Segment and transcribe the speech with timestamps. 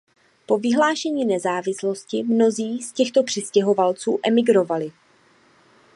[0.47, 4.91] Po vyhlášení nezávislosti mnozí z těchto přistěhovalců emigrovali.